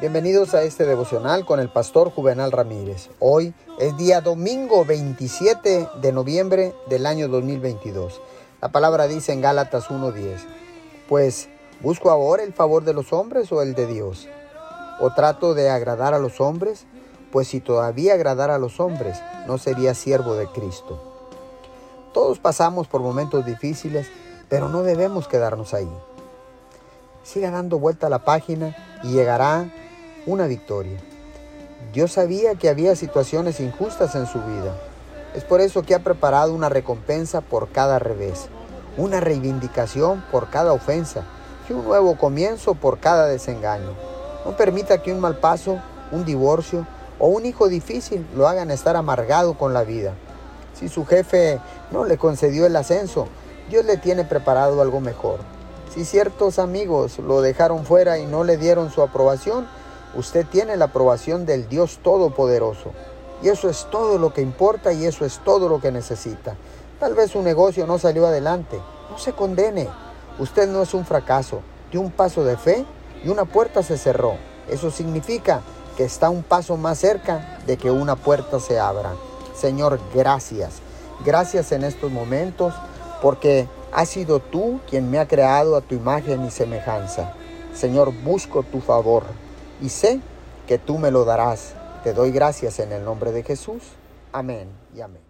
Bienvenidos 0.00 0.54
a 0.54 0.62
este 0.62 0.86
devocional 0.86 1.44
con 1.44 1.58
el 1.58 1.70
pastor 1.70 2.12
Juvenal 2.12 2.52
Ramírez. 2.52 3.10
Hoy 3.18 3.52
es 3.80 3.96
día 3.96 4.20
domingo 4.20 4.84
27 4.84 5.88
de 6.00 6.12
noviembre 6.12 6.72
del 6.88 7.04
año 7.04 7.26
2022. 7.26 8.20
La 8.62 8.68
palabra 8.68 9.08
dice 9.08 9.32
en 9.32 9.40
Gálatas 9.40 9.90
1:10, 9.90 10.46
pues 11.08 11.48
¿busco 11.80 12.12
ahora 12.12 12.44
el 12.44 12.52
favor 12.52 12.84
de 12.84 12.94
los 12.94 13.12
hombres 13.12 13.50
o 13.50 13.60
el 13.60 13.74
de 13.74 13.88
Dios? 13.88 14.28
¿O 15.00 15.12
trato 15.14 15.54
de 15.54 15.68
agradar 15.68 16.14
a 16.14 16.20
los 16.20 16.40
hombres? 16.40 16.86
Pues 17.32 17.48
si 17.48 17.58
todavía 17.58 18.14
agradara 18.14 18.54
a 18.54 18.58
los 18.58 18.78
hombres, 18.78 19.20
no 19.48 19.58
sería 19.58 19.94
siervo 19.94 20.34
de 20.34 20.46
Cristo. 20.46 21.02
Todos 22.14 22.38
pasamos 22.38 22.86
por 22.86 23.00
momentos 23.00 23.44
difíciles, 23.44 24.06
pero 24.48 24.68
no 24.68 24.84
debemos 24.84 25.26
quedarnos 25.26 25.74
ahí. 25.74 25.90
Siga 27.24 27.50
dando 27.50 27.80
vuelta 27.80 28.06
a 28.06 28.10
la 28.10 28.24
página 28.24 28.76
y 29.02 29.08
llegará 29.08 29.68
una 30.28 30.46
victoria. 30.46 30.98
Dios 31.94 32.12
sabía 32.12 32.54
que 32.54 32.68
había 32.68 32.94
situaciones 32.96 33.60
injustas 33.60 34.14
en 34.14 34.26
su 34.26 34.38
vida. 34.40 34.76
Es 35.34 35.42
por 35.42 35.62
eso 35.62 35.82
que 35.82 35.94
ha 35.94 36.00
preparado 36.00 36.52
una 36.52 36.68
recompensa 36.68 37.40
por 37.40 37.70
cada 37.70 37.98
revés, 37.98 38.48
una 38.98 39.20
reivindicación 39.20 40.22
por 40.30 40.50
cada 40.50 40.74
ofensa 40.74 41.24
y 41.68 41.72
un 41.72 41.84
nuevo 41.84 42.18
comienzo 42.18 42.74
por 42.74 42.98
cada 42.98 43.26
desengaño. 43.26 43.94
No 44.44 44.54
permita 44.54 45.02
que 45.02 45.12
un 45.12 45.20
mal 45.20 45.38
paso, 45.38 45.80
un 46.12 46.26
divorcio 46.26 46.86
o 47.18 47.28
un 47.28 47.46
hijo 47.46 47.68
difícil 47.68 48.26
lo 48.36 48.48
hagan 48.48 48.70
estar 48.70 48.96
amargado 48.96 49.54
con 49.54 49.72
la 49.72 49.82
vida. 49.82 50.12
Si 50.74 50.90
su 50.90 51.06
jefe 51.06 51.58
no 51.90 52.04
le 52.04 52.18
concedió 52.18 52.66
el 52.66 52.76
ascenso, 52.76 53.28
Dios 53.70 53.86
le 53.86 53.96
tiene 53.96 54.24
preparado 54.24 54.82
algo 54.82 55.00
mejor. 55.00 55.40
Si 55.94 56.04
ciertos 56.04 56.58
amigos 56.58 57.18
lo 57.18 57.40
dejaron 57.40 57.86
fuera 57.86 58.18
y 58.18 58.26
no 58.26 58.44
le 58.44 58.58
dieron 58.58 58.90
su 58.90 59.00
aprobación, 59.00 59.66
Usted 60.14 60.46
tiene 60.46 60.76
la 60.76 60.86
aprobación 60.86 61.44
del 61.44 61.68
Dios 61.68 61.98
Todopoderoso. 62.02 62.92
Y 63.42 63.48
eso 63.48 63.68
es 63.68 63.86
todo 63.90 64.18
lo 64.18 64.32
que 64.32 64.40
importa 64.40 64.92
y 64.92 65.04
eso 65.04 65.24
es 65.24 65.38
todo 65.44 65.68
lo 65.68 65.80
que 65.80 65.92
necesita. 65.92 66.56
Tal 66.98 67.14
vez 67.14 67.30
su 67.30 67.42
negocio 67.42 67.86
no 67.86 67.98
salió 67.98 68.26
adelante. 68.26 68.80
No 69.10 69.18
se 69.18 69.32
condene. 69.32 69.88
Usted 70.38 70.68
no 70.68 70.82
es 70.82 70.94
un 70.94 71.04
fracaso. 71.04 71.60
Dio 71.92 72.00
un 72.00 72.10
paso 72.10 72.42
de 72.42 72.56
fe 72.56 72.84
y 73.22 73.28
una 73.28 73.44
puerta 73.44 73.82
se 73.82 73.98
cerró. 73.98 74.34
Eso 74.68 74.90
significa 74.90 75.60
que 75.96 76.04
está 76.04 76.30
un 76.30 76.42
paso 76.42 76.76
más 76.76 76.98
cerca 76.98 77.58
de 77.66 77.76
que 77.76 77.90
una 77.90 78.16
puerta 78.16 78.60
se 78.60 78.78
abra. 78.78 79.12
Señor, 79.54 80.00
gracias. 80.14 80.80
Gracias 81.24 81.70
en 81.72 81.84
estos 81.84 82.10
momentos 82.10 82.74
porque 83.20 83.68
has 83.92 84.08
sido 84.08 84.40
tú 84.40 84.80
quien 84.88 85.10
me 85.10 85.18
ha 85.18 85.28
creado 85.28 85.76
a 85.76 85.80
tu 85.80 85.94
imagen 85.94 86.44
y 86.44 86.50
semejanza. 86.50 87.34
Señor, 87.74 88.12
busco 88.24 88.62
tu 88.62 88.80
favor 88.80 89.24
y 89.80 89.88
sé 89.88 90.20
que 90.66 90.78
tú 90.78 90.98
me 90.98 91.10
lo 91.10 91.24
darás. 91.24 91.74
Te 92.04 92.12
doy 92.12 92.30
gracias 92.30 92.78
en 92.78 92.92
el 92.92 93.04
nombre 93.04 93.32
de 93.32 93.42
Jesús. 93.42 93.82
Amén 94.32 94.68
y 94.94 95.00
amén. 95.00 95.27